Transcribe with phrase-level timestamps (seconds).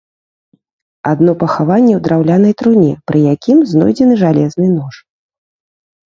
[1.09, 4.95] Адно пахаванне ў драўлянай труне, пры якім знойдзены жалезны нож.